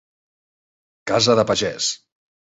[1.13, 1.93] Casa de pagès.